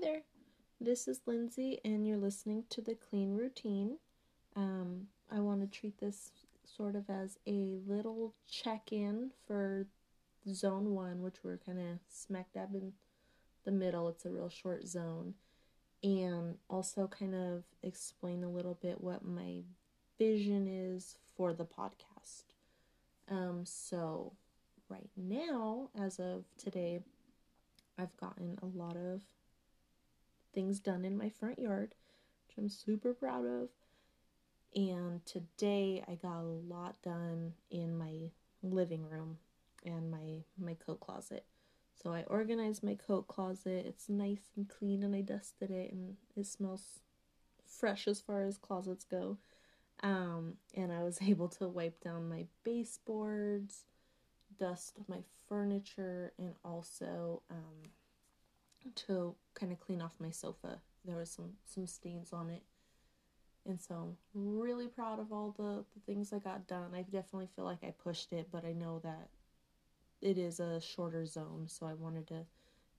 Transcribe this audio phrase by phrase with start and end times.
[0.00, 0.22] Hi there.
[0.80, 3.96] This is Lindsay, and you're listening to the Clean Routine.
[4.54, 6.30] Um, I want to treat this
[6.64, 9.88] sort of as a little check in for
[10.52, 12.92] zone one, which we're kind of smack dab in
[13.64, 14.08] the middle.
[14.08, 15.34] It's a real short zone.
[16.04, 19.62] And also kind of explain a little bit what my
[20.16, 22.44] vision is for the podcast.
[23.28, 24.34] Um, so,
[24.88, 27.00] right now, as of today,
[27.98, 29.22] I've gotten a lot of
[30.58, 31.94] things done in my front yard,
[32.44, 33.68] which I'm super proud of.
[34.74, 39.38] And today I got a lot done in my living room
[39.86, 41.44] and my my coat closet.
[42.02, 43.86] So I organized my coat closet.
[43.86, 46.98] It's nice and clean and I dusted it and it smells
[47.64, 49.38] fresh as far as closets go.
[50.02, 53.84] Um, and I was able to wipe down my baseboards,
[54.58, 57.90] dust my furniture, and also um,
[58.96, 60.80] to kind of clean off my sofa.
[61.04, 62.62] There was some some stains on it.
[63.66, 66.94] And so really proud of all the, the things I got done.
[66.94, 69.28] I definitely feel like I pushed it, but I know that
[70.22, 72.46] it is a shorter zone, so I wanted to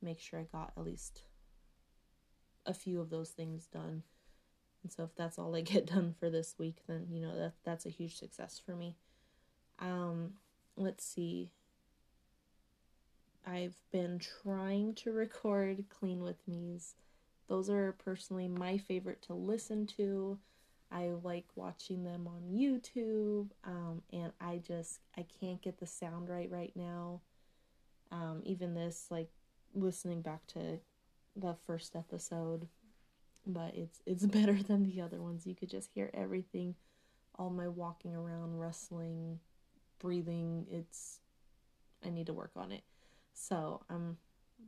[0.02, 1.24] make sure I got at least
[2.66, 4.04] a few of those things done.
[4.84, 7.54] And so if that's all I get done for this week, then you know that
[7.64, 8.96] that's a huge success for me.
[9.80, 10.34] Um
[10.78, 11.52] let's see.
[13.60, 16.96] I've been trying to record Clean With Me's.
[17.50, 20.40] Those are personally my favorite to listen to.
[20.90, 26.30] I like watching them on YouTube, um, and I just I can't get the sound
[26.30, 27.20] right right now.
[28.14, 29.30] Um, even this, like
[29.76, 30.80] listening back to
[31.36, 32.70] the first episode,
[33.46, 35.46] but it's it's better than the other ones.
[35.46, 36.76] You could just hear everything,
[37.38, 39.40] all my walking around, rustling,
[40.00, 40.66] breathing.
[40.72, 41.20] It's
[42.06, 42.84] I need to work on it.
[43.40, 44.18] So I'm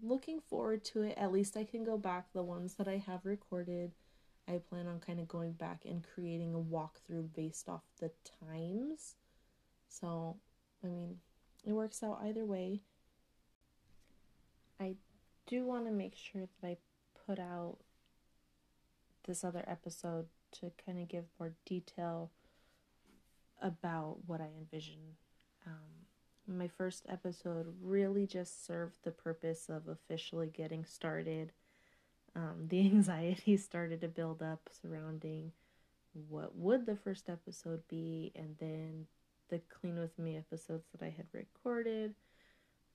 [0.02, 1.18] looking forward to it.
[1.18, 3.92] At least I can go back the ones that I have recorded.
[4.48, 9.16] I plan on kind of going back and creating a walkthrough based off the times.
[9.90, 10.38] So,
[10.84, 11.18] I mean,
[11.66, 12.82] it works out either way.
[14.80, 14.96] I
[15.46, 16.78] do want to make sure that I
[17.28, 17.78] put out
[19.28, 20.28] this other episode
[20.60, 22.32] to kind of give more detail
[23.62, 25.18] about what I envision
[26.58, 31.52] my first episode really just served the purpose of officially getting started.
[32.36, 35.52] Um, the anxiety started to build up surrounding
[36.30, 39.06] what would the first episode be, and then
[39.50, 42.16] the Clean With Me episodes that I had recorded.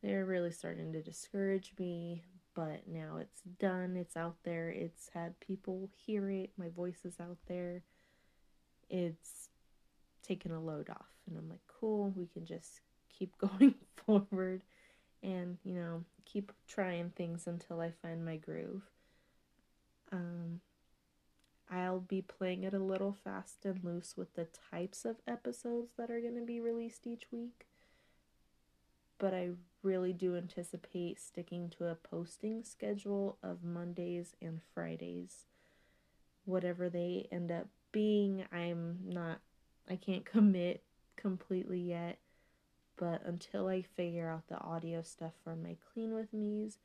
[0.03, 2.25] They're really starting to discourage me,
[2.55, 7.19] but now it's done, it's out there, it's had people hear it, my voice is
[7.21, 7.83] out there.
[8.89, 9.49] It's
[10.23, 12.81] taken a load off, and I'm like, cool, we can just
[13.19, 14.63] keep going forward
[15.23, 18.83] and, you know, keep trying things until I find my groove.
[20.13, 20.61] Um,
[21.71, 26.11] I'll be playing it a little fast and loose with the types of episodes that
[26.11, 27.67] are going to be released each week.
[29.19, 29.51] But I
[29.83, 35.47] really do anticipate sticking to a posting schedule of Mondays and Fridays.
[36.45, 39.41] Whatever they end up being, I'm not,
[39.89, 40.83] I can't commit
[41.17, 42.19] completely yet.
[42.97, 46.79] But until I figure out the audio stuff for my Clean With Me's,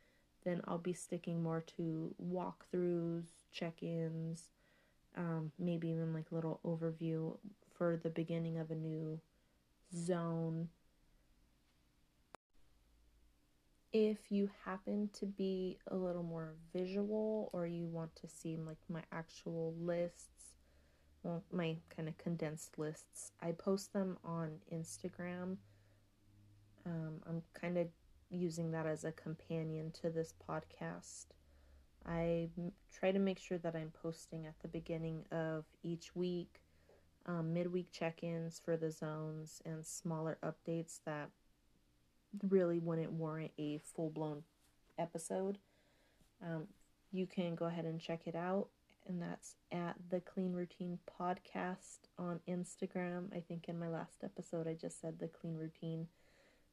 [0.44, 4.49] then I'll be sticking more to walkthroughs, check ins,
[5.16, 7.38] um, maybe even like a little overview
[7.77, 9.19] for the beginning of a new
[9.95, 10.69] zone.
[13.93, 18.78] If you happen to be a little more visual or you want to see like
[18.89, 20.55] my actual lists,
[21.23, 25.57] well, my kind of condensed lists, I post them on Instagram
[26.86, 27.88] um, I'm kind of
[28.30, 31.28] using that as a companion to this podcast.
[32.06, 32.50] I
[32.92, 36.62] try to make sure that I'm posting at the beginning of each week,
[37.25, 41.30] um, midweek check ins for the zones, and smaller updates that
[42.47, 44.44] really wouldn't warrant a full blown
[44.97, 45.58] episode.
[46.44, 46.68] Um,
[47.11, 48.70] you can go ahead and check it out,
[49.08, 53.35] and that's at the Clean Routine Podcast on Instagram.
[53.35, 56.08] I think in my last episode, I just said the Clean Routine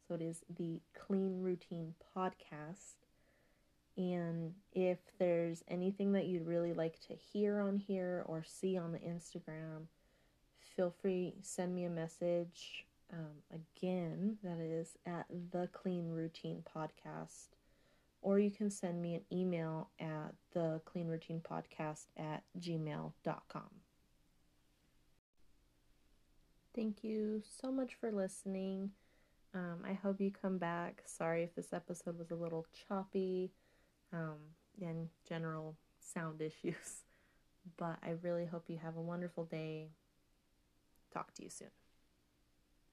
[0.09, 2.95] so it is the Clean Routine Podcast.
[3.97, 8.93] And if there's anything that you'd really like to hear on here or see on
[8.93, 9.87] the Instagram,
[10.77, 12.87] feel free send me a message.
[13.13, 17.49] Um, again, that is at the Clean Routine Podcast,
[18.23, 23.71] or you can send me an email at the Clean Routine Podcast at gmail.com.
[26.75, 28.93] Thank you so much for listening.
[29.55, 31.03] Um, I hope you come back.
[31.07, 33.53] Sorry if this episode was a little choppy.
[34.13, 34.37] Um,
[34.81, 37.05] and general sound issues.
[37.77, 39.91] But I really hope you have a wonderful day.
[41.13, 41.78] Talk to you soon.